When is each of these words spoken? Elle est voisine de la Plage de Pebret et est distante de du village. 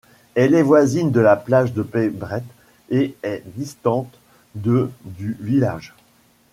Elle 0.33 0.55
est 0.55 0.63
voisine 0.63 1.11
de 1.11 1.19
la 1.19 1.35
Plage 1.35 1.73
de 1.73 1.83
Pebret 1.83 2.41
et 2.89 3.15
est 3.21 3.43
distante 3.55 4.15
de 4.55 4.89
du 5.05 5.37
village. 5.39 5.93